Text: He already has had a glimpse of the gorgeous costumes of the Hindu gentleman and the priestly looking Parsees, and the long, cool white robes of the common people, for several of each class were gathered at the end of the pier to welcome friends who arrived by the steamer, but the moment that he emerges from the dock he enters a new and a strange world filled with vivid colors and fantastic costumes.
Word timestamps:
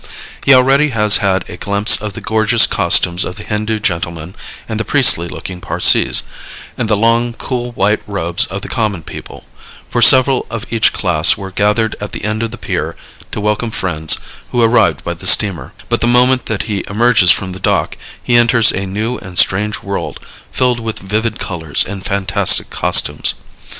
He 0.47 0.53
already 0.55 0.89
has 0.89 1.17
had 1.17 1.47
a 1.47 1.57
glimpse 1.57 1.95
of 2.01 2.13
the 2.13 2.21
gorgeous 2.21 2.65
costumes 2.65 3.23
of 3.23 3.35
the 3.35 3.43
Hindu 3.43 3.77
gentleman 3.77 4.33
and 4.67 4.79
the 4.79 4.83
priestly 4.83 5.27
looking 5.27 5.61
Parsees, 5.61 6.23
and 6.75 6.89
the 6.89 6.97
long, 6.97 7.33
cool 7.33 7.71
white 7.73 8.01
robes 8.07 8.47
of 8.47 8.63
the 8.63 8.67
common 8.67 9.03
people, 9.03 9.45
for 9.91 10.01
several 10.01 10.47
of 10.49 10.65
each 10.71 10.91
class 10.91 11.37
were 11.37 11.51
gathered 11.51 11.95
at 12.01 12.13
the 12.13 12.23
end 12.25 12.41
of 12.41 12.49
the 12.49 12.57
pier 12.57 12.95
to 13.31 13.39
welcome 13.39 13.69
friends 13.69 14.17
who 14.49 14.63
arrived 14.63 15.03
by 15.03 15.13
the 15.13 15.27
steamer, 15.27 15.71
but 15.87 16.01
the 16.01 16.07
moment 16.07 16.47
that 16.47 16.63
he 16.63 16.83
emerges 16.89 17.29
from 17.29 17.51
the 17.51 17.59
dock 17.59 17.95
he 18.23 18.35
enters 18.37 18.71
a 18.71 18.87
new 18.87 19.19
and 19.19 19.35
a 19.35 19.39
strange 19.39 19.83
world 19.83 20.19
filled 20.51 20.79
with 20.79 20.97
vivid 20.97 21.37
colors 21.37 21.85
and 21.87 22.03
fantastic 22.03 22.71
costumes. 22.71 23.35